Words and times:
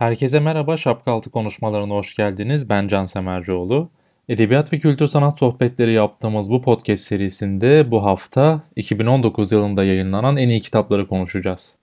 Herkese 0.00 0.40
merhaba, 0.40 0.76
Şapkaltı 0.76 1.30
konuşmalarına 1.30 1.94
hoş 1.94 2.14
geldiniz. 2.14 2.70
Ben 2.70 2.88
Can 2.88 3.04
Semercioğlu. 3.04 3.90
Edebiyat 4.28 4.72
ve 4.72 4.78
kültür 4.78 5.06
sanat 5.06 5.38
sohbetleri 5.38 5.92
yaptığımız 5.92 6.50
bu 6.50 6.62
podcast 6.62 7.02
serisinde 7.02 7.90
bu 7.90 8.04
hafta 8.04 8.62
2019 8.76 9.52
yılında 9.52 9.84
yayınlanan 9.84 10.36
en 10.36 10.48
iyi 10.48 10.60
kitapları 10.60 11.08
konuşacağız. 11.08 11.79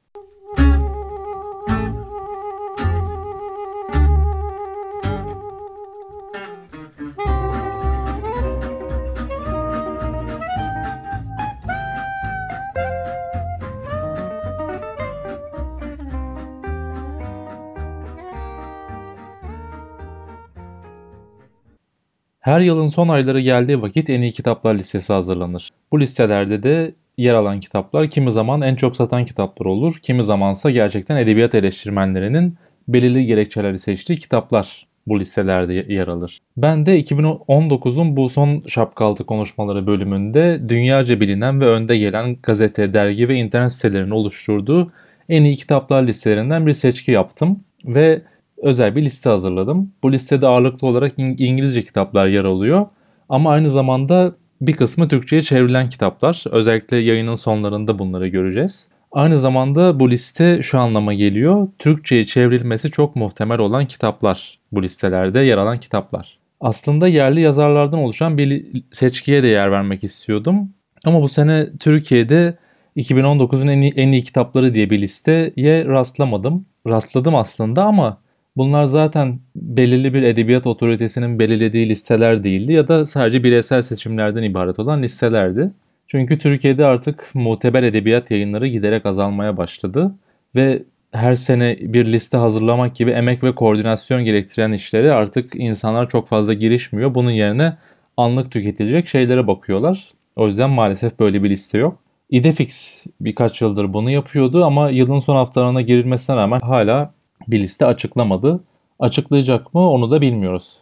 Her 22.48 22.62
yılın 22.62 22.86
son 22.86 23.08
ayları 23.08 23.40
geldiği 23.40 23.82
vakit 23.82 24.10
en 24.10 24.22
iyi 24.22 24.32
kitaplar 24.32 24.76
listesi 24.76 25.14
hazırlanır. 25.14 25.70
Bu 25.92 26.00
listelerde 26.00 26.64
de 26.64 26.94
yer 27.18 27.34
alan 27.34 27.60
kitaplar 27.60 28.08
kimi 28.08 28.32
zaman 28.32 28.62
en 28.62 28.76
çok 28.76 28.96
satan 28.96 29.26
kitaplar 29.26 29.66
olur, 29.66 30.00
kimi 30.04 30.24
zamansa 30.24 30.72
gerçekten 30.72 31.18
edebiyat 31.18 31.56
eleştirmenlerinin 31.56 32.58
belirli 32.88 33.26
gerekçeleri 33.26 33.78
seçtiği 33.78 34.20
kitaplar 34.20 34.88
bu 35.08 35.20
listelerde 35.20 35.74
yer 35.74 36.08
alır. 36.08 36.40
Ben 36.58 36.86
de 36.86 37.02
2019'un 37.02 38.18
bu 38.18 38.30
son 38.30 38.64
şapkaltı 38.68 39.26
konuşmaları 39.26 39.88
bölümünde 39.88 40.70
dünyaca 40.70 41.20
bilinen 41.20 41.62
ve 41.62 41.66
önde 41.66 41.98
gelen 41.98 42.36
gazete, 42.44 42.92
dergi 42.92 43.30
ve 43.30 43.36
internet 43.36 43.72
sitelerinin 43.72 44.12
oluşturduğu 44.12 44.88
en 45.30 45.44
iyi 45.44 45.56
kitaplar 45.56 46.04
listelerinden 46.04 46.68
bir 46.68 46.74
seçki 46.74 47.12
yaptım 47.12 47.60
ve 47.86 48.22
özel 48.62 48.96
bir 48.96 49.06
liste 49.06 49.30
hazırladım. 49.30 49.92
Bu 50.04 50.12
listede 50.12 50.48
ağırlıklı 50.48 50.88
olarak 50.88 51.14
İngilizce 51.18 51.84
kitaplar 51.84 52.28
yer 52.28 52.46
alıyor. 52.46 52.86
Ama 53.30 53.50
aynı 53.50 53.70
zamanda 53.70 54.34
bir 54.62 54.74
kısmı 54.74 55.08
Türkçe'ye 55.08 55.42
çevrilen 55.42 55.90
kitaplar. 55.90 56.44
Özellikle 56.52 56.98
yayının 56.98 57.36
sonlarında 57.36 58.00
bunları 58.00 58.28
göreceğiz. 58.28 58.90
Aynı 59.12 59.38
zamanda 59.38 60.00
bu 60.00 60.12
liste 60.12 60.62
şu 60.62 60.80
anlama 60.80 61.14
geliyor. 61.14 61.68
Türkçe'ye 61.80 62.24
çevrilmesi 62.24 62.92
çok 62.92 63.16
muhtemel 63.16 63.60
olan 63.60 63.86
kitaplar. 63.86 64.60
Bu 64.72 64.84
listelerde 64.84 65.40
yer 65.40 65.58
alan 65.58 65.78
kitaplar. 65.78 66.38
Aslında 66.62 67.08
yerli 67.08 67.42
yazarlardan 67.42 68.00
oluşan 68.00 68.38
bir 68.38 68.66
seçkiye 68.92 69.44
de 69.44 69.48
yer 69.48 69.72
vermek 69.72 70.04
istiyordum. 70.04 70.70
Ama 71.06 71.22
bu 71.22 71.28
sene 71.28 71.68
Türkiye'de 71.80 72.58
2019'un 72.98 73.68
en 73.68 73.82
iyi, 73.82 73.94
en 73.96 74.08
iyi 74.08 74.24
kitapları 74.24 74.74
diye 74.74 74.90
bir 74.90 75.02
listeye 75.02 75.86
rastlamadım. 75.86 76.66
Rastladım 76.88 77.36
aslında 77.36 77.84
ama 77.84 78.18
Bunlar 78.58 78.84
zaten 78.84 79.40
belirli 79.56 80.14
bir 80.14 80.24
edebiyat 80.24 80.68
otoritesinin 80.68 81.40
belirlediği 81.40 81.90
listeler 81.90 82.44
değildi 82.44 82.74
ya 82.74 82.88
da 82.88 83.06
sadece 83.06 83.44
bireysel 83.44 83.82
seçimlerden 83.82 84.44
ibaret 84.44 84.80
olan 84.80 85.04
listelerdi. 85.04 85.72
Çünkü 86.08 86.38
Türkiye'de 86.38 86.86
artık 86.86 87.32
muteber 87.36 87.84
edebiyat 87.84 88.32
yayınları 88.32 88.68
giderek 88.68 89.06
azalmaya 89.06 89.58
başladı 89.58 90.16
ve 90.56 90.84
her 91.12 91.36
sene 91.36 91.78
bir 91.82 92.06
liste 92.06 92.38
hazırlamak 92.38 92.96
gibi 92.96 93.12
emek 93.12 93.44
ve 93.44 93.56
koordinasyon 93.56 94.26
gerektiren 94.26 94.72
işleri 94.72 95.14
artık 95.14 95.56
insanlar 95.56 96.10
çok 96.10 96.28
fazla 96.28 96.54
girişmiyor. 96.54 97.16
Bunun 97.16 97.32
yerine 97.32 97.78
anlık 98.18 98.52
tüketilecek 98.52 99.08
şeylere 99.08 99.48
bakıyorlar. 99.48 100.08
O 100.36 100.48
yüzden 100.48 100.70
maalesef 100.70 101.20
böyle 101.20 101.44
bir 101.44 101.50
liste 101.50 101.78
yok. 101.78 102.00
Idefix 102.30 103.06
birkaç 103.22 103.62
yıldır 103.62 103.94
bunu 103.94 104.10
yapıyordu 104.10 104.66
ama 104.66 104.90
yılın 104.90 105.20
son 105.20 105.36
haftalarına 105.36 105.82
girilmesine 105.82 106.36
rağmen 106.36 106.60
hala 106.60 107.17
bir 107.48 107.60
liste 107.60 107.86
açıklamadı. 107.86 108.64
Açıklayacak 109.00 109.74
mı 109.74 109.90
onu 109.90 110.12
da 110.12 110.22
bilmiyoruz. 110.22 110.82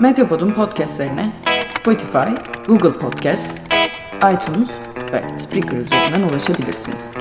Medyapod'un 0.00 0.50
podcastlerine 0.50 1.32
Spotify, 1.80 2.28
Google 2.66 2.92
Podcast, 2.92 3.72
iTunes 4.16 4.68
ve 5.12 5.36
Spreaker 5.36 5.76
üzerinden 5.76 6.28
ulaşabilirsiniz. 6.28 7.14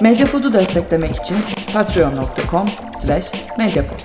Medyapod'u 0.00 0.52
desteklemek 0.52 1.16
için 1.16 1.36
patreon.com 1.72 2.68
slash 2.94 3.32
medyapod. 3.58 3.98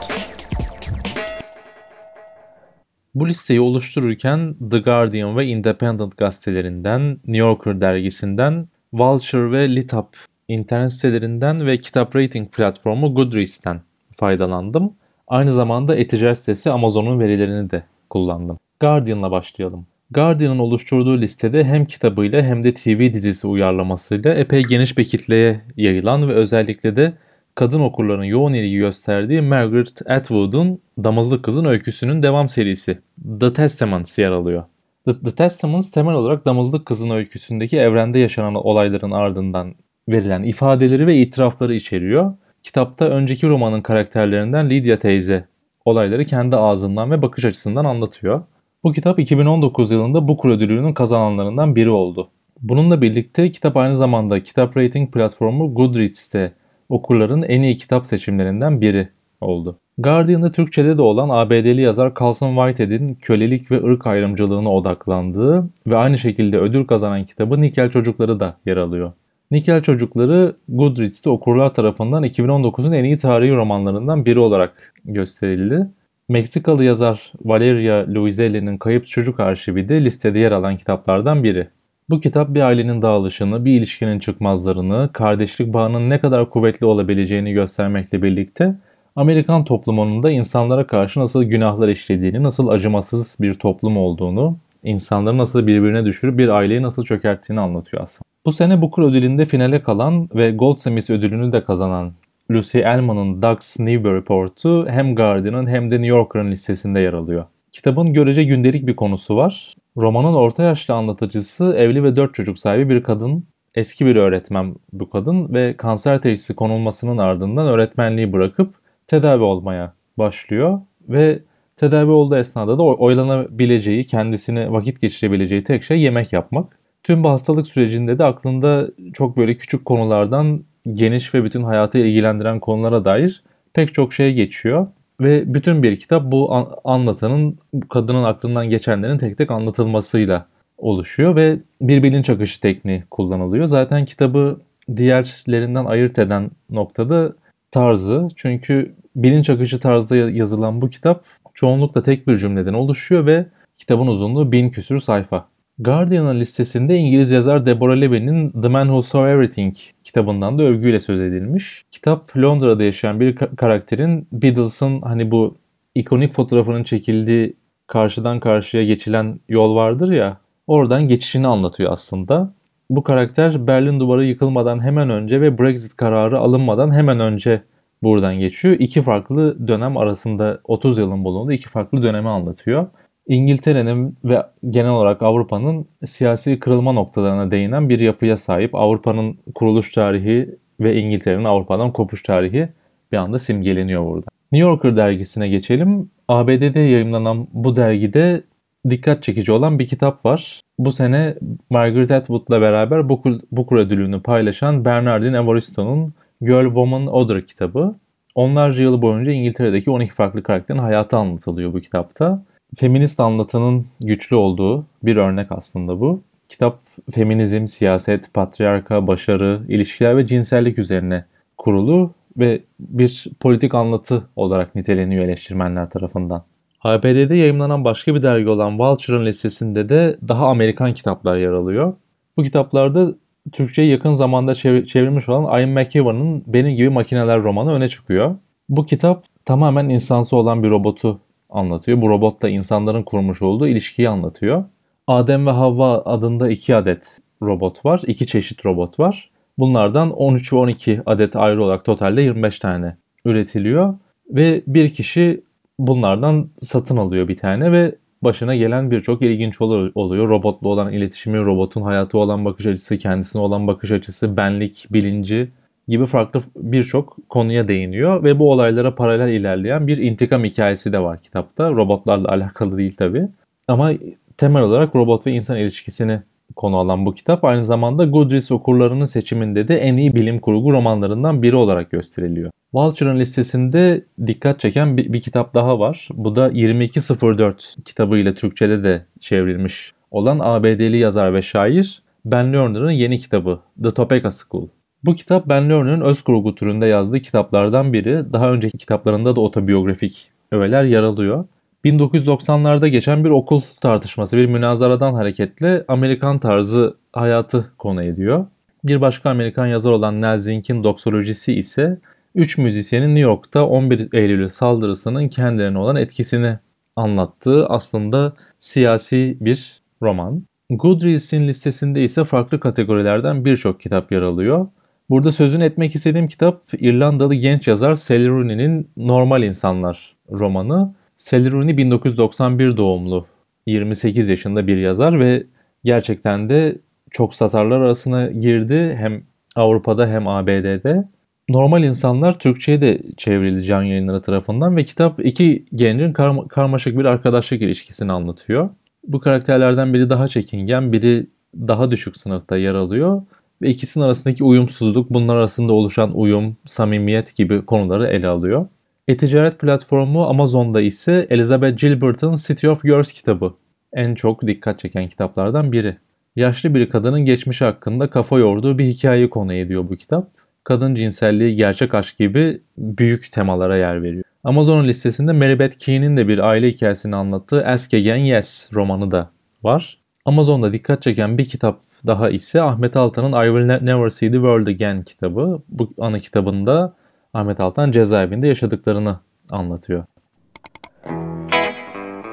Bu 3.15 3.27
listeyi 3.27 3.61
oluştururken 3.61 4.55
The 4.71 4.79
Guardian 4.79 5.37
ve 5.37 5.45
Independent 5.45 6.17
gazetelerinden, 6.17 7.01
New 7.09 7.37
Yorker 7.37 7.79
dergisinden 7.79 8.67
Vulture 8.93 9.51
ve 9.51 9.75
Litup 9.75 10.07
internet 10.47 10.91
sitelerinden 10.91 11.65
ve 11.65 11.77
kitap 11.77 12.15
rating 12.15 12.51
platformu 12.51 13.15
Goodreads'ten 13.15 13.81
faydalandım. 14.15 14.93
Aynı 15.27 15.51
zamanda 15.51 15.95
e-ticaret 15.95 16.37
sitesi 16.37 16.71
Amazon'un 16.71 17.19
verilerini 17.19 17.69
de 17.69 17.83
kullandım. 18.09 18.59
Guardian'la 18.79 19.31
başlayalım. 19.31 19.85
Guardian'ın 20.11 20.59
oluşturduğu 20.59 21.21
listede 21.21 21.63
hem 21.63 21.85
kitabıyla 21.85 22.41
hem 22.43 22.63
de 22.63 22.73
TV 22.73 23.13
dizisi 23.13 23.47
uyarlamasıyla 23.47 24.33
epey 24.33 24.63
geniş 24.63 24.97
bir 24.97 25.03
kitleye 25.03 25.61
yayılan 25.77 26.29
ve 26.29 26.33
özellikle 26.33 26.95
de 26.95 27.13
kadın 27.55 27.79
okurların 27.79 28.23
yoğun 28.23 28.53
ilgi 28.53 28.77
gösterdiği 28.77 29.41
Margaret 29.41 30.09
Atwood'un 30.09 30.79
Damızlık 31.03 31.43
Kızın 31.43 31.65
Öyküsü'nün 31.65 32.23
devam 32.23 32.49
serisi 32.49 32.99
The 33.39 33.53
Testaments 33.53 34.19
yer 34.19 34.31
alıyor. 34.31 34.63
The, 35.05 35.19
The 35.19 35.35
Testaments 35.35 35.91
temel 35.91 36.13
olarak 36.13 36.45
Damızlık 36.45 36.85
Kızın 36.85 37.09
öyküsündeki 37.09 37.79
evrende 37.79 38.19
yaşanan 38.19 38.55
olayların 38.55 39.11
ardından 39.11 39.75
verilen 40.09 40.43
ifadeleri 40.43 41.07
ve 41.07 41.15
itirafları 41.15 41.73
içeriyor. 41.73 42.33
Kitapta 42.63 43.05
önceki 43.05 43.47
romanın 43.47 43.81
karakterlerinden 43.81 44.69
Lydia 44.69 44.99
teyze 44.99 45.45
olayları 45.85 46.25
kendi 46.25 46.55
ağzından 46.55 47.11
ve 47.11 47.21
bakış 47.21 47.45
açısından 47.45 47.85
anlatıyor. 47.85 48.41
Bu 48.83 48.91
kitap 48.91 49.19
2019 49.19 49.91
yılında 49.91 50.27
Booker 50.27 50.49
ödülünün 50.49 50.93
kazananlarından 50.93 51.75
biri 51.75 51.89
oldu. 51.89 52.29
Bununla 52.61 53.01
birlikte 53.01 53.51
kitap 53.51 53.77
aynı 53.77 53.95
zamanda 53.95 54.43
kitap 54.43 54.77
rating 54.77 55.13
platformu 55.13 55.73
Goodreads'te 55.73 56.53
okurların 56.89 57.41
en 57.41 57.61
iyi 57.61 57.77
kitap 57.77 58.07
seçimlerinden 58.07 58.81
biri 58.81 59.09
oldu. 59.43 59.77
Guardian'da 59.97 60.51
Türkçe'de 60.51 60.97
de 60.97 61.01
olan 61.01 61.29
ABD'li 61.29 61.81
yazar 61.81 62.13
Carlson 62.21 62.55
Whitehead'in 62.55 63.15
kölelik 63.15 63.71
ve 63.71 63.83
ırk 63.83 64.07
ayrımcılığına 64.07 64.69
odaklandığı 64.69 65.69
ve 65.87 65.97
aynı 65.97 66.17
şekilde 66.17 66.59
ödül 66.59 66.85
kazanan 66.85 67.25
kitabı 67.25 67.61
Nikel 67.61 67.89
Çocukları 67.89 68.39
da 68.39 68.57
yer 68.65 68.77
alıyor. 68.77 69.11
Nikel 69.51 69.81
Çocukları 69.81 70.55
Goodreads'te 70.69 71.29
okurlar 71.29 71.73
tarafından 71.73 72.23
2019'un 72.23 72.91
en 72.91 73.03
iyi 73.03 73.17
tarihi 73.17 73.55
romanlarından 73.55 74.25
biri 74.25 74.39
olarak 74.39 74.93
gösterildi. 75.05 75.87
Meksikalı 76.29 76.83
yazar 76.83 77.33
Valeria 77.45 78.05
Luiselli'nin 78.15 78.77
Kayıp 78.77 79.05
Çocuk 79.05 79.39
Arşivi 79.39 79.89
de 79.89 80.05
listede 80.05 80.39
yer 80.39 80.51
alan 80.51 80.77
kitaplardan 80.77 81.43
biri. 81.43 81.67
Bu 82.09 82.19
kitap 82.19 82.53
bir 82.53 82.61
ailenin 82.61 83.01
dağılışını, 83.01 83.65
bir 83.65 83.71
ilişkinin 83.71 84.19
çıkmazlarını, 84.19 85.09
kardeşlik 85.13 85.73
bağının 85.73 86.09
ne 86.09 86.19
kadar 86.19 86.49
kuvvetli 86.49 86.85
olabileceğini 86.85 87.53
göstermekle 87.53 88.21
birlikte 88.21 88.75
Amerikan 89.15 89.63
toplumunun 89.63 90.23
da 90.23 90.31
insanlara 90.31 90.87
karşı 90.87 91.19
nasıl 91.19 91.43
günahlar 91.43 91.87
işlediğini, 91.87 92.43
nasıl 92.43 92.67
acımasız 92.67 93.37
bir 93.41 93.53
toplum 93.53 93.97
olduğunu, 93.97 94.57
insanları 94.83 95.37
nasıl 95.37 95.67
birbirine 95.67 96.05
düşürüp 96.05 96.37
bir 96.37 96.49
aileyi 96.49 96.81
nasıl 96.81 97.03
çökerttiğini 97.03 97.59
anlatıyor 97.59 98.03
aslında. 98.03 98.23
Bu 98.45 98.51
sene 98.51 98.81
Booker 98.81 99.03
ödülünde 99.03 99.45
finale 99.45 99.81
kalan 99.81 100.29
ve 100.35 100.51
Goldsmith 100.51 101.11
ödülünü 101.11 101.51
de 101.51 101.63
kazanan 101.63 102.11
Lucy 102.51 102.79
Ellman'ın 102.79 103.41
Doug's 103.41 103.79
New 103.79 104.13
Report'u 104.13 104.87
hem 104.89 105.15
Guardian'ın 105.15 105.67
hem 105.67 105.91
de 105.91 105.95
New 105.95 106.07
Yorker'ın 106.07 106.51
listesinde 106.51 106.99
yer 106.99 107.13
alıyor. 107.13 107.45
Kitabın 107.71 108.13
görece 108.13 108.43
gündelik 108.43 108.87
bir 108.87 108.95
konusu 108.95 109.35
var. 109.35 109.73
Romanın 109.97 110.33
orta 110.33 110.63
yaşlı 110.63 110.93
anlatıcısı 110.93 111.75
evli 111.77 112.03
ve 112.03 112.15
dört 112.15 112.33
çocuk 112.33 112.59
sahibi 112.59 112.89
bir 112.89 113.03
kadın. 113.03 113.43
Eski 113.75 114.05
bir 114.05 114.15
öğretmen 114.15 114.75
bu 114.93 115.09
kadın 115.09 115.53
ve 115.53 115.77
kanser 115.77 116.21
teşhisi 116.21 116.55
konulmasının 116.55 117.17
ardından 117.17 117.67
öğretmenliği 117.67 118.33
bırakıp 118.33 118.82
tedavi 119.13 119.43
olmaya 119.43 119.93
başlıyor 120.17 120.79
ve 121.09 121.39
tedavi 121.75 122.11
olduğu 122.11 122.37
esnada 122.37 122.77
da 122.77 122.83
oylanabileceği, 122.83 124.05
kendisini 124.05 124.71
vakit 124.71 125.01
geçirebileceği 125.01 125.63
tek 125.63 125.83
şey 125.83 126.01
yemek 126.01 126.33
yapmak. 126.33 126.77
Tüm 127.03 127.23
bu 127.23 127.29
hastalık 127.29 127.67
sürecinde 127.67 128.19
de 128.19 128.23
aklında 128.23 128.87
çok 129.13 129.37
böyle 129.37 129.57
küçük 129.57 129.85
konulardan 129.85 130.63
geniş 130.93 131.33
ve 131.33 131.43
bütün 131.43 131.63
hayatı 131.63 131.97
ilgilendiren 131.97 132.59
konulara 132.59 133.05
dair 133.05 133.43
pek 133.73 133.93
çok 133.93 134.13
şey 134.13 134.33
geçiyor. 134.33 134.87
Ve 135.19 135.53
bütün 135.53 135.83
bir 135.83 135.99
kitap 135.99 136.31
bu 136.31 136.65
anlatanın, 136.83 137.59
kadının 137.89 138.23
aklından 138.23 138.69
geçenlerin 138.69 139.17
tek 139.17 139.37
tek 139.37 139.51
anlatılmasıyla 139.51 140.45
oluşuyor 140.77 141.35
ve 141.35 141.59
bir 141.81 142.03
bilinç 142.03 142.29
akışı 142.29 142.61
tekniği 142.61 143.03
kullanılıyor. 143.11 143.67
Zaten 143.67 144.05
kitabı 144.05 144.59
diğerlerinden 144.95 145.85
ayırt 145.85 146.19
eden 146.19 146.51
noktada 146.69 147.33
tarzı. 147.71 148.27
Çünkü 148.35 148.95
bilinç 149.15 149.49
akışı 149.49 149.79
tarzda 149.79 150.15
yazılan 150.15 150.81
bu 150.81 150.89
kitap 150.89 151.25
çoğunlukla 151.53 152.03
tek 152.03 152.27
bir 152.27 152.37
cümleden 152.37 152.73
oluşuyor 152.73 153.25
ve 153.25 153.45
kitabın 153.77 154.07
uzunluğu 154.07 154.51
bin 154.51 154.69
küsür 154.69 154.99
sayfa. 154.99 155.47
Guardian'ın 155.79 156.39
listesinde 156.39 156.97
İngiliz 156.97 157.31
yazar 157.31 157.65
Deborah 157.65 158.01
Levy'nin 158.01 158.61
The 158.61 158.67
Man 158.67 158.85
Who 158.85 159.01
Saw 159.01 159.31
Everything 159.31 159.75
kitabından 160.03 160.57
da 160.57 160.63
övgüyle 160.63 160.99
söz 160.99 161.21
edilmiş. 161.21 161.85
Kitap 161.91 162.37
Londra'da 162.37 162.83
yaşayan 162.83 163.19
bir 163.19 163.35
karakterin 163.35 164.27
Beatles'ın 164.31 165.01
hani 165.01 165.31
bu 165.31 165.57
ikonik 165.95 166.33
fotoğrafının 166.33 166.83
çekildiği 166.83 167.53
karşıdan 167.87 168.39
karşıya 168.39 168.85
geçilen 168.85 169.39
yol 169.49 169.75
vardır 169.75 170.11
ya 170.11 170.37
oradan 170.67 171.07
geçişini 171.07 171.47
anlatıyor 171.47 171.91
aslında. 171.91 172.53
Bu 172.89 173.03
karakter 173.03 173.67
Berlin 173.67 173.99
Duvarı 173.99 174.25
yıkılmadan 174.25 174.83
hemen 174.83 175.09
önce 175.09 175.41
ve 175.41 175.57
Brexit 175.57 175.97
kararı 175.97 176.39
alınmadan 176.39 176.93
hemen 176.93 177.19
önce 177.19 177.63
buradan 178.03 178.39
geçiyor. 178.39 178.75
İki 178.79 179.01
farklı 179.01 179.67
dönem 179.67 179.97
arasında 179.97 180.59
30 180.63 180.97
yılın 180.97 181.23
bulunduğu 181.23 181.51
iki 181.51 181.69
farklı 181.69 182.03
dönemi 182.03 182.29
anlatıyor. 182.29 182.87
İngiltere'nin 183.27 184.13
ve 184.23 184.43
genel 184.69 184.91
olarak 184.91 185.21
Avrupa'nın 185.21 185.85
siyasi 186.05 186.59
kırılma 186.59 186.91
noktalarına 186.91 187.51
değinen 187.51 187.89
bir 187.89 187.99
yapıya 187.99 188.37
sahip. 188.37 188.75
Avrupa'nın 188.75 189.39
kuruluş 189.55 189.91
tarihi 189.91 190.55
ve 190.79 190.95
İngiltere'nin 190.95 191.43
Avrupa'dan 191.43 191.93
kopuş 191.93 192.23
tarihi 192.23 192.69
bir 193.11 193.17
anda 193.17 193.39
simgeleniyor 193.39 194.05
burada. 194.05 194.27
New 194.51 194.69
Yorker 194.69 194.95
dergisine 194.95 195.47
geçelim. 195.47 196.09
ABD'de 196.27 196.79
yayınlanan 196.79 197.47
bu 197.53 197.75
dergide 197.75 198.43
dikkat 198.89 199.23
çekici 199.23 199.51
olan 199.51 199.79
bir 199.79 199.87
kitap 199.87 200.25
var. 200.25 200.61
Bu 200.79 200.91
sene 200.91 201.35
Margaret 201.69 202.11
Atwood'la 202.11 202.61
beraber 202.61 203.09
Booker 203.09 203.77
ödülünü 203.77 204.21
paylaşan 204.21 204.85
Bernardine 204.85 205.37
Evaristo'nun 205.37 206.13
Girl, 206.43 206.65
Woman, 206.65 207.05
Other 207.07 207.45
kitabı. 207.45 207.95
Onlarca 208.35 208.83
yıl 208.83 209.01
boyunca 209.01 209.31
İngiltere'deki 209.31 209.91
12 209.91 210.13
farklı 210.13 210.43
karakterin 210.43 210.79
hayatı 210.79 211.17
anlatılıyor 211.17 211.73
bu 211.73 211.81
kitapta. 211.81 212.43
Feminist 212.75 213.19
anlatının 213.19 213.85
güçlü 213.99 214.35
olduğu 214.35 214.85
bir 215.03 215.15
örnek 215.15 215.51
aslında 215.51 215.99
bu. 215.99 216.21
Kitap 216.49 216.79
feminizm, 217.11 217.67
siyaset, 217.67 218.33
patriarka, 218.33 219.07
başarı, 219.07 219.61
ilişkiler 219.69 220.17
ve 220.17 220.27
cinsellik 220.27 220.79
üzerine 220.79 221.25
kurulu 221.57 222.11
ve 222.37 222.61
bir 222.79 223.27
politik 223.39 223.75
anlatı 223.75 224.23
olarak 224.35 224.75
niteleniyor 224.75 225.25
eleştirmenler 225.25 225.89
tarafından. 225.89 226.43
ABD'de 226.81 227.35
yayınlanan 227.35 227.85
başka 227.85 228.15
bir 228.15 228.23
dergi 228.23 228.49
olan 228.49 228.79
Vulture'ın 228.79 229.25
listesinde 229.25 229.89
de 229.89 230.17
daha 230.27 230.47
Amerikan 230.47 230.93
kitaplar 230.93 231.37
yer 231.37 231.51
alıyor. 231.51 231.93
Bu 232.37 232.43
kitaplarda 232.43 233.15
Türkçe'ye 233.51 233.87
yakın 233.87 234.11
zamanda 234.11 234.53
çevrilmiş 234.53 235.29
olan 235.29 235.59
Ian 235.59 235.69
McEwan'ın 235.69 236.43
Benim 236.47 236.75
Gibi 236.75 236.89
Makineler 236.89 237.43
romanı 237.43 237.73
öne 237.73 237.87
çıkıyor. 237.87 238.35
Bu 238.69 238.85
kitap 238.85 239.25
tamamen 239.45 239.89
insansı 239.89 240.35
olan 240.35 240.63
bir 240.63 240.69
robotu 240.69 241.19
anlatıyor. 241.49 242.01
Bu 242.01 242.09
robotla 242.09 242.49
insanların 242.49 243.03
kurmuş 243.03 243.41
olduğu 243.41 243.67
ilişkiyi 243.67 244.09
anlatıyor. 244.09 244.63
Adem 245.07 245.45
ve 245.47 245.51
Havva 245.51 246.01
adında 246.05 246.49
iki 246.49 246.75
adet 246.75 247.19
robot 247.41 247.85
var. 247.85 248.01
iki 248.07 248.27
çeşit 248.27 248.65
robot 248.65 248.99
var. 248.99 249.29
Bunlardan 249.57 250.09
13 250.09 250.53
ve 250.53 250.57
12 250.57 251.01
adet 251.05 251.35
ayrı 251.35 251.63
olarak 251.63 251.85
totalde 251.85 252.21
25 252.21 252.59
tane 252.59 252.97
üretiliyor. 253.25 253.93
Ve 254.29 254.63
bir 254.67 254.93
kişi 254.93 255.43
bunlardan 255.79 256.49
satın 256.59 256.97
alıyor 256.97 257.27
bir 257.27 257.37
tane 257.37 257.71
ve 257.71 257.95
başına 258.23 258.55
gelen 258.55 258.91
birçok 258.91 259.21
ilginç 259.21 259.61
oluyor. 259.61 260.29
Robotla 260.29 260.67
olan 260.67 260.93
iletişimi, 260.93 261.37
robotun 261.37 261.81
hayatı 261.81 262.17
olan 262.17 262.45
bakış 262.45 262.65
açısı, 262.65 262.97
kendisine 262.97 263.41
olan 263.41 263.67
bakış 263.67 263.91
açısı, 263.91 264.37
benlik, 264.37 264.87
bilinci 264.91 265.49
gibi 265.87 266.05
farklı 266.05 266.41
birçok 266.55 267.17
konuya 267.29 267.67
değiniyor 267.67 268.23
ve 268.23 268.39
bu 268.39 268.51
olaylara 268.51 268.95
paralel 268.95 269.33
ilerleyen 269.33 269.87
bir 269.87 269.97
intikam 269.97 270.43
hikayesi 270.43 270.93
de 270.93 270.99
var 270.99 271.19
kitapta. 271.19 271.71
Robotlarla 271.71 272.29
alakalı 272.29 272.77
değil 272.77 272.95
tabi. 272.95 273.27
Ama 273.67 273.91
temel 274.37 274.63
olarak 274.63 274.95
robot 274.95 275.27
ve 275.27 275.31
insan 275.31 275.57
ilişkisini 275.57 276.21
konu 276.55 276.77
alan 276.77 277.05
bu 277.05 277.13
kitap 277.13 277.43
aynı 277.43 277.65
zamanda 277.65 278.05
Goodreads 278.05 278.51
okurlarının 278.51 279.05
seçiminde 279.05 279.67
de 279.67 279.77
en 279.77 279.97
iyi 279.97 280.15
bilim 280.15 280.39
kurgu 280.39 280.73
romanlarından 280.73 281.43
biri 281.43 281.55
olarak 281.55 281.91
gösteriliyor. 281.91 282.51
Vulture'ın 282.73 283.19
listesinde 283.19 284.05
dikkat 284.27 284.59
çeken 284.59 284.97
bir, 284.97 285.13
bir 285.13 285.21
kitap 285.21 285.53
daha 285.53 285.79
var. 285.79 286.09
Bu 286.13 286.35
da 286.35 286.49
2204 286.49 287.75
kitabıyla 287.85 288.33
Türkçe'de 288.33 288.83
de 288.83 289.05
çevrilmiş 289.19 289.93
olan 290.11 290.39
ABD'li 290.41 290.97
yazar 290.97 291.33
ve 291.33 291.41
şair 291.41 292.01
Ben 292.25 292.53
Lerner'ın 292.53 292.91
yeni 292.91 293.19
kitabı 293.19 293.59
The 293.83 293.91
Topeka 293.91 294.31
School. 294.31 294.67
Bu 295.03 295.15
kitap 295.15 295.49
Ben 295.49 295.69
Lerner'ın 295.69 296.01
öz 296.01 296.21
kurgu 296.21 296.55
türünde 296.55 296.85
yazdığı 296.85 297.19
kitaplardan 297.19 297.93
biri. 297.93 298.33
Daha 298.33 298.51
önceki 298.51 298.77
kitaplarında 298.77 299.35
da 299.35 299.41
otobiyografik 299.41 300.31
öğeler 300.51 300.83
yer 300.83 301.03
alıyor. 301.03 301.45
1990'larda 301.85 302.87
geçen 302.87 303.23
bir 303.23 303.29
okul 303.29 303.61
tartışması, 303.81 304.37
bir 304.37 304.45
münazaradan 304.45 305.13
hareketle 305.13 305.85
Amerikan 305.87 306.39
tarzı 306.39 306.97
hayatı 307.13 307.71
konu 307.77 308.03
ediyor. 308.03 308.45
Bir 308.83 309.01
başka 309.01 309.29
Amerikan 309.29 309.67
yazar 309.67 309.91
olan 309.91 310.21
Nell 310.21 310.37
Zink'in 310.37 310.83
doksolojisi 310.83 311.53
ise 311.53 311.99
3 312.35 312.57
müzisyenin 312.57 313.09
New 313.09 313.21
York'ta 313.21 313.67
11 313.67 314.13
Eylül 314.13 314.47
saldırısının 314.47 315.27
kendilerine 315.27 315.77
olan 315.77 315.95
etkisini 315.95 316.59
anlattığı 316.95 317.67
aslında 317.67 318.33
siyasi 318.59 319.37
bir 319.41 319.81
roman. 320.01 320.43
Goodreads'in 320.69 321.47
listesinde 321.47 322.03
ise 322.03 322.23
farklı 322.23 322.59
kategorilerden 322.59 323.45
birçok 323.45 323.79
kitap 323.79 324.11
yer 324.11 324.21
alıyor. 324.21 324.67
Burada 325.09 325.31
sözünü 325.31 325.63
etmek 325.63 325.95
istediğim 325.95 326.27
kitap 326.27 326.61
İrlandalı 326.79 327.35
genç 327.35 327.67
yazar 327.67 327.95
Sally 327.95 328.27
Rooney'nin 328.27 328.89
Normal 328.97 329.43
İnsanlar 329.43 330.15
romanı. 330.31 330.93
Rooney 331.31 331.77
1991 331.77 332.77
doğumlu 332.77 333.25
28 333.65 334.29
yaşında 334.29 334.67
bir 334.67 334.77
yazar 334.77 335.19
ve 335.19 335.43
gerçekten 335.83 336.49
de 336.49 336.77
çok 337.11 337.33
satarlar 337.33 337.81
arasına 337.81 338.27
girdi 338.27 338.95
hem 338.99 339.23
Avrupa'da 339.55 340.07
hem 340.07 340.27
ABD'de. 340.27 341.09
Normal 341.49 341.83
insanlar 341.83 342.39
Türkçe'ye 342.39 342.81
de 342.81 343.01
çevrildi 343.17 343.63
can 343.63 343.83
yayınları 343.83 344.21
tarafından 344.21 344.77
ve 344.77 344.83
kitap 344.83 345.25
iki 345.25 345.65
gencin 345.75 346.13
karma, 346.13 346.47
karmaşık 346.47 346.97
bir 346.97 347.05
arkadaşlık 347.05 347.61
ilişkisini 347.61 348.11
anlatıyor. 348.11 348.69
Bu 349.07 349.19
karakterlerden 349.19 349.93
biri 349.93 350.09
daha 350.09 350.27
çekingen, 350.27 350.91
biri 350.91 351.27
daha 351.55 351.91
düşük 351.91 352.17
sınıfta 352.17 352.57
yer 352.57 352.75
alıyor 352.75 353.21
ve 353.61 353.69
ikisinin 353.69 354.05
arasındaki 354.05 354.43
uyumsuzluk, 354.43 355.09
bunlar 355.09 355.35
arasında 355.35 355.73
oluşan 355.73 356.11
uyum, 356.17 356.57
samimiyet 356.65 357.35
gibi 357.35 357.65
konuları 357.65 358.07
ele 358.07 358.27
alıyor. 358.27 358.67
E-ticaret 359.07 359.59
platformu 359.59 360.25
Amazon'da 360.25 360.81
ise 360.81 361.27
Elizabeth 361.29 361.77
Gilbert'ın 361.77 362.35
City 362.35 362.67
of 362.67 362.83
Girls 362.83 363.11
kitabı 363.11 363.53
en 363.93 364.15
çok 364.15 364.47
dikkat 364.47 364.79
çeken 364.79 365.09
kitaplardan 365.09 365.71
biri. 365.71 365.97
Yaşlı 366.35 366.75
bir 366.75 366.89
kadının 366.89 367.25
geçmişi 367.25 367.65
hakkında 367.65 368.09
kafa 368.09 368.39
yorduğu 368.39 368.79
bir 368.79 368.85
hikayeyi 368.85 369.29
konu 369.29 369.53
ediyor 369.53 369.89
bu 369.89 369.95
kitap. 369.95 370.29
Kadın 370.63 370.95
cinselliği, 370.95 371.55
gerçek 371.55 371.93
aşk 371.93 372.17
gibi 372.17 372.61
büyük 372.77 373.31
temalara 373.31 373.77
yer 373.77 374.03
veriyor. 374.03 374.23
Amazon 374.43 374.87
listesinde 374.87 375.31
Mary 375.31 375.59
Beth 375.59 375.77
Key'nin 375.77 376.17
de 376.17 376.27
bir 376.27 376.39
aile 376.39 376.67
hikayesini 376.67 377.15
anlattığı 377.15 377.65
Ask 377.65 377.93
Again 377.93 378.23
Yes 378.23 378.69
romanı 378.73 379.11
da 379.11 379.29
var. 379.63 380.01
Amazon'da 380.25 380.73
dikkat 380.73 381.01
çeken 381.01 381.37
bir 381.37 381.45
kitap 381.45 381.81
daha 382.07 382.29
ise 382.29 382.61
Ahmet 382.61 382.97
Altan'ın 382.97 383.43
I 383.43 383.45
Will 383.45 383.85
Never 383.85 384.09
See 384.09 384.31
the 384.31 384.37
World 384.37 384.67
Again 384.67 385.01
kitabı. 385.01 385.61
Bu 385.69 385.89
ana 385.99 386.19
kitabında 386.19 386.95
Ahmet 387.33 387.59
Altan 387.59 387.91
cezaevinde 387.91 388.47
yaşadıklarını 388.47 389.19
anlatıyor. 389.51 390.05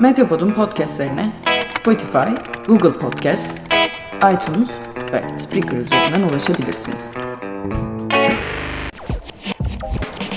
Medyapod'un 0.01 0.51
podcastlerine 0.51 1.33
Spotify, 1.81 2.19
Google 2.67 2.93
Podcast, 2.93 3.73
iTunes 4.17 4.69
ve 5.13 5.37
Spreaker 5.37 5.77
üzerinden 5.77 6.29
ulaşabilirsiniz. 6.29 7.15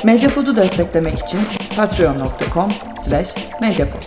Medyapod'u 0.04 0.56
desteklemek 0.56 1.20
için 1.20 1.40
patreon.com 1.76 2.72
slash 2.98 3.30
medyapod. 3.62 4.04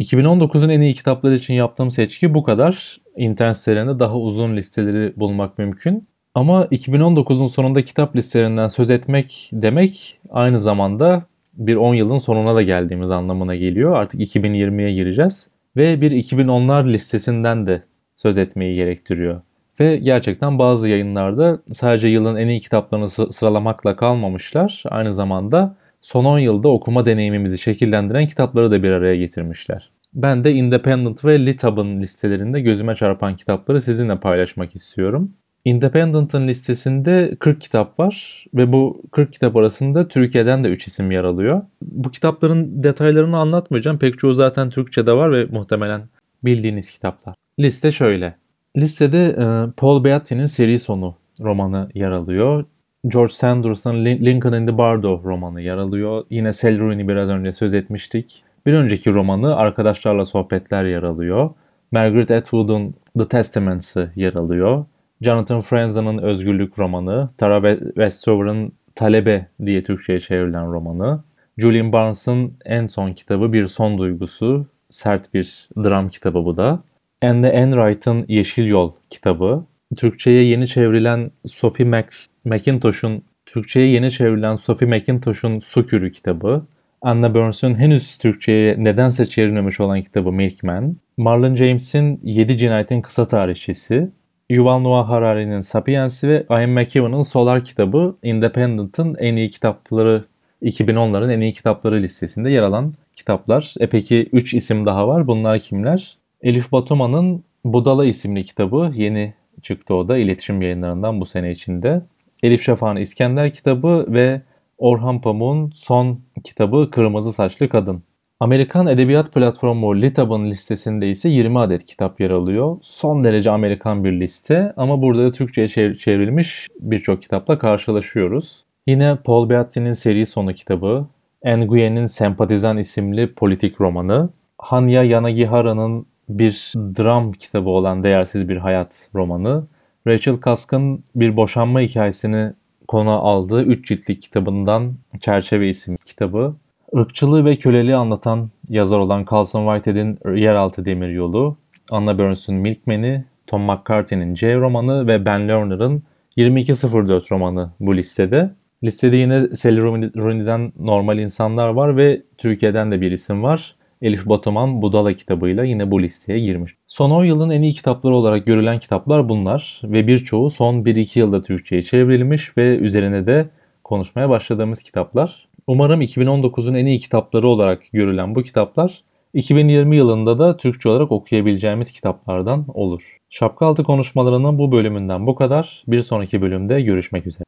2019'un 0.00 0.68
en 0.68 0.80
iyi 0.80 0.94
kitapları 0.94 1.34
için 1.34 1.54
yaptığım 1.54 1.90
seçki 1.90 2.34
bu 2.34 2.42
kadar. 2.42 2.96
İnternet 3.16 3.56
sitelerinde 3.56 3.98
daha 3.98 4.16
uzun 4.16 4.56
listeleri 4.56 5.12
bulmak 5.16 5.58
mümkün. 5.58 6.09
Ama 6.34 6.64
2019'un 6.64 7.46
sonunda 7.46 7.84
kitap 7.84 8.16
listelerinden 8.16 8.68
söz 8.68 8.90
etmek 8.90 9.50
demek 9.52 10.20
aynı 10.30 10.60
zamanda 10.60 11.22
bir 11.54 11.76
10 11.76 11.94
yılın 11.94 12.16
sonuna 12.16 12.54
da 12.54 12.62
geldiğimiz 12.62 13.10
anlamına 13.10 13.56
geliyor. 13.56 13.96
Artık 13.96 14.20
2020'ye 14.20 14.94
gireceğiz 14.94 15.50
ve 15.76 16.00
bir 16.00 16.10
2010'lar 16.10 16.92
listesinden 16.92 17.66
de 17.66 17.82
söz 18.16 18.38
etmeyi 18.38 18.74
gerektiriyor. 18.74 19.40
Ve 19.80 19.96
gerçekten 19.96 20.58
bazı 20.58 20.88
yayınlarda 20.88 21.62
sadece 21.70 22.08
yılın 22.08 22.36
en 22.36 22.48
iyi 22.48 22.60
kitaplarını 22.60 23.08
sıralamakla 23.08 23.96
kalmamışlar. 23.96 24.82
Aynı 24.88 25.14
zamanda 25.14 25.76
son 26.00 26.24
10 26.24 26.38
yılda 26.38 26.68
okuma 26.68 27.06
deneyimimizi 27.06 27.58
şekillendiren 27.58 28.28
kitapları 28.28 28.70
da 28.70 28.82
bir 28.82 28.90
araya 28.90 29.16
getirmişler. 29.16 29.90
Ben 30.14 30.44
de 30.44 30.52
Independent 30.52 31.24
ve 31.24 31.46
Litab'ın 31.46 31.96
listelerinde 31.96 32.60
gözüme 32.60 32.94
çarpan 32.94 33.36
kitapları 33.36 33.80
sizinle 33.80 34.20
paylaşmak 34.20 34.74
istiyorum. 34.74 35.32
Independent'ın 35.64 36.48
listesinde 36.48 37.36
40 37.38 37.60
kitap 37.60 37.98
var 37.98 38.46
ve 38.54 38.72
bu 38.72 39.02
40 39.10 39.32
kitap 39.32 39.56
arasında 39.56 40.08
Türkiye'den 40.08 40.64
de 40.64 40.68
3 40.68 40.86
isim 40.86 41.10
yer 41.10 41.24
alıyor. 41.24 41.62
Bu 41.82 42.10
kitapların 42.10 42.82
detaylarını 42.82 43.38
anlatmayacağım. 43.38 43.98
Pek 43.98 44.18
çoğu 44.18 44.34
zaten 44.34 44.70
Türkçe'de 44.70 45.12
var 45.12 45.32
ve 45.32 45.44
muhtemelen 45.44 46.02
bildiğiniz 46.44 46.90
kitaplar. 46.90 47.34
Liste 47.58 47.90
şöyle. 47.90 48.34
Listede 48.76 49.26
e, 49.26 49.72
Paul 49.76 50.04
Beatty'nin 50.04 50.44
Seri 50.44 50.78
Sonu 50.78 51.14
romanı 51.40 51.88
yer 51.94 52.10
alıyor. 52.10 52.64
George 53.08 53.32
Sanders'ın 53.32 54.04
Lincoln 54.04 54.52
in 54.52 54.66
the 54.66 54.78
Bardo 54.78 55.22
romanı 55.24 55.60
yer 55.60 55.76
alıyor. 55.76 56.24
Yine 56.30 56.52
Sally 56.52 56.78
Rooney 56.78 57.08
biraz 57.08 57.28
önce 57.28 57.52
söz 57.52 57.74
etmiştik. 57.74 58.44
Bir 58.66 58.72
önceki 58.72 59.12
romanı 59.12 59.56
Arkadaşlarla 59.56 60.24
Sohbetler 60.24 60.84
yer 60.84 61.02
alıyor. 61.02 61.50
Margaret 61.92 62.30
Atwood'un 62.30 62.94
The 63.18 63.28
Testaments'ı 63.28 64.12
yer 64.16 64.34
alıyor. 64.34 64.84
Jonathan 65.22 65.60
Franzen'ın 65.60 66.18
Özgürlük 66.18 66.78
romanı, 66.78 67.28
Tara 67.38 67.78
Westover'ın 67.78 68.72
Talebe 68.94 69.46
diye 69.64 69.82
Türkçe'ye 69.82 70.20
çevrilen 70.20 70.72
romanı, 70.72 71.20
Julian 71.58 71.92
Barnes'ın 71.92 72.52
en 72.64 72.86
son 72.86 73.12
kitabı 73.12 73.52
Bir 73.52 73.66
Son 73.66 73.98
Duygusu, 73.98 74.66
sert 74.90 75.34
bir 75.34 75.68
dram 75.84 76.08
kitabı 76.08 76.44
bu 76.44 76.56
da. 76.56 76.82
Anne 77.22 77.48
Enright'ın 77.48 78.24
Yeşil 78.28 78.66
Yol 78.66 78.92
kitabı, 79.10 79.64
Türkçe'ye 79.96 80.42
yeni 80.42 80.66
çevrilen 80.66 81.30
Sophie 81.44 81.86
Mac 81.86 82.08
McIntosh'un 82.44 83.22
Türkçe'ye 83.46 83.86
yeni 83.86 84.10
çevrilen 84.10 84.54
Sophie 84.54 84.88
McIntosh'un 84.88 85.58
Su 85.58 85.86
Kürü 85.86 86.12
kitabı, 86.12 86.62
Anna 87.02 87.34
Burns'un 87.34 87.74
henüz 87.74 88.16
Türkçe'ye 88.16 88.84
nedense 88.84 89.26
çevrilmemiş 89.26 89.80
olan 89.80 90.02
kitabı 90.02 90.32
Milkman, 90.32 90.96
Marlon 91.16 91.54
James'in 91.54 92.20
Yedi 92.22 92.56
Cinayetin 92.56 93.00
Kısa 93.00 93.28
Tarihçisi, 93.28 94.10
Yuval 94.50 94.78
Noah 94.78 95.08
Harari'nin 95.08 95.60
Sapiens'i 95.60 96.28
ve 96.28 96.46
Ian 96.50 96.70
McEwan'ın 96.70 97.22
Solar 97.22 97.64
kitabı 97.64 98.16
Independent'ın 98.22 99.16
en 99.18 99.36
iyi 99.36 99.50
kitapları 99.50 100.24
2010'ların 100.62 101.32
en 101.32 101.40
iyi 101.40 101.52
kitapları 101.52 102.02
listesinde 102.02 102.50
yer 102.50 102.62
alan 102.62 102.94
kitaplar. 103.14 103.74
E 103.80 103.88
peki 103.88 104.28
3 104.32 104.54
isim 104.54 104.84
daha 104.84 105.08
var. 105.08 105.26
Bunlar 105.26 105.58
kimler? 105.58 106.16
Elif 106.42 106.72
Batuman'ın 106.72 107.44
Budala 107.64 108.04
isimli 108.04 108.44
kitabı 108.44 108.92
yeni 108.94 109.34
çıktı 109.62 109.94
o 109.94 110.08
da 110.08 110.18
iletişim 110.18 110.62
yayınlarından 110.62 111.20
bu 111.20 111.24
sene 111.24 111.50
içinde. 111.50 112.02
Elif 112.42 112.62
Şafak'ın 112.62 112.96
İskender 112.96 113.52
kitabı 113.52 114.06
ve 114.08 114.40
Orhan 114.78 115.20
Pamuk'un 115.20 115.72
son 115.74 116.20
kitabı 116.44 116.90
Kırmızı 116.90 117.32
Saçlı 117.32 117.68
Kadın. 117.68 118.02
Amerikan 118.40 118.86
edebiyat 118.86 119.32
platformu 119.32 119.96
Litab'ın 119.96 120.46
listesinde 120.46 121.10
ise 121.10 121.28
20 121.28 121.58
adet 121.58 121.86
kitap 121.86 122.20
yer 122.20 122.30
alıyor. 122.30 122.76
Son 122.82 123.24
derece 123.24 123.50
Amerikan 123.50 124.04
bir 124.04 124.20
liste 124.20 124.72
ama 124.76 125.02
burada 125.02 125.24
da 125.24 125.32
Türkçe'ye 125.32 125.94
çevrilmiş 125.94 126.68
birçok 126.80 127.22
kitapla 127.22 127.58
karşılaşıyoruz. 127.58 128.64
Yine 128.86 129.16
Paul 129.24 129.50
Beatty'nin 129.50 129.90
seri 129.90 130.26
sonu 130.26 130.54
kitabı, 130.54 131.06
Nguyen'in 131.44 132.06
Sempatizan 132.06 132.76
isimli 132.76 133.32
politik 133.32 133.80
romanı, 133.80 134.28
Hanya 134.58 135.02
Yanagihara'nın 135.02 136.06
bir 136.28 136.72
dram 136.76 137.32
kitabı 137.32 137.68
olan 137.68 138.02
Değersiz 138.02 138.48
Bir 138.48 138.56
Hayat 138.56 139.10
romanı, 139.14 139.64
Rachel 140.06 140.36
Kask'ın 140.36 141.04
bir 141.14 141.36
boşanma 141.36 141.80
hikayesini 141.80 142.52
konu 142.88 143.10
aldığı 143.10 143.62
3 143.62 143.88
ciltlik 143.88 144.22
kitabından 144.22 144.92
Çerçeve 145.20 145.68
isimli 145.68 145.98
kitabı, 146.04 146.54
ırkçılığı 146.96 147.44
ve 147.44 147.56
köleliği 147.56 147.96
anlatan 147.96 148.50
yazar 148.68 148.98
olan 148.98 149.26
Carlson 149.32 149.74
Whitehead'in 149.74 150.36
Yeraltı 150.36 150.84
Demiryolu, 150.84 151.56
Anna 151.90 152.18
Burns'un 152.18 152.54
Milkman'i, 152.54 153.24
Tom 153.46 153.62
McCarthy'nin 153.62 154.34
C 154.34 154.54
romanı 154.54 155.06
ve 155.06 155.26
Ben 155.26 155.48
Lerner'ın 155.48 156.02
2204 156.36 157.32
romanı 157.32 157.70
bu 157.80 157.96
listede. 157.96 158.50
Listede 158.84 159.16
yine 159.16 159.54
Sally 159.54 159.80
Rooney'den 160.16 160.72
Normal 160.78 161.18
İnsanlar 161.18 161.68
var 161.68 161.96
ve 161.96 162.22
Türkiye'den 162.38 162.90
de 162.90 163.00
bir 163.00 163.12
isim 163.12 163.42
var. 163.42 163.74
Elif 164.02 164.26
Batuman 164.26 164.82
Budala 164.82 165.12
kitabıyla 165.12 165.64
yine 165.64 165.90
bu 165.90 166.02
listeye 166.02 166.40
girmiş. 166.40 166.72
Son 166.86 167.10
10 167.10 167.24
yılın 167.24 167.50
en 167.50 167.62
iyi 167.62 167.72
kitapları 167.72 168.14
olarak 168.14 168.46
görülen 168.46 168.78
kitaplar 168.78 169.28
bunlar 169.28 169.80
ve 169.84 170.06
birçoğu 170.06 170.50
son 170.50 170.74
1-2 170.84 171.18
yılda 171.18 171.42
Türkçe'ye 171.42 171.82
çevrilmiş 171.82 172.56
ve 172.56 172.76
üzerine 172.76 173.26
de 173.26 173.48
konuşmaya 173.84 174.30
başladığımız 174.30 174.82
kitaplar. 174.82 175.48
Umarım 175.70 176.02
2019'un 176.02 176.74
en 176.74 176.86
iyi 176.86 177.00
kitapları 177.00 177.48
olarak 177.48 177.82
görülen 177.92 178.34
bu 178.34 178.42
kitaplar 178.42 179.02
2020 179.34 179.96
yılında 179.96 180.38
da 180.38 180.56
Türkçe 180.56 180.88
olarak 180.88 181.12
okuyabileceğimiz 181.12 181.92
kitaplardan 181.92 182.66
olur. 182.74 183.16
Şapka 183.30 183.66
altı 183.66 183.84
konuşmalarının 183.84 184.58
bu 184.58 184.72
bölümünden 184.72 185.26
bu 185.26 185.34
kadar. 185.34 185.84
Bir 185.86 186.00
sonraki 186.00 186.42
bölümde 186.42 186.82
görüşmek 186.82 187.26
üzere. 187.26 187.44